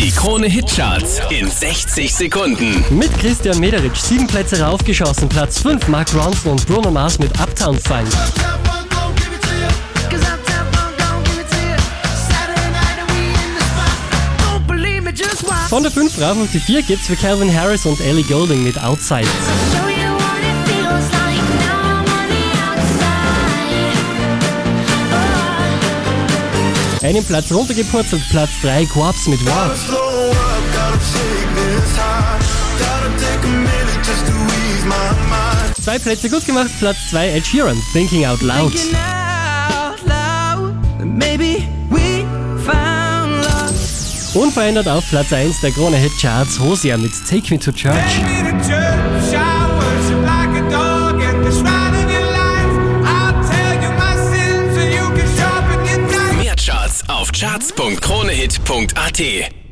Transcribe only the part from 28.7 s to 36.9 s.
Corps mit War. Zwei Plätze gut gemacht,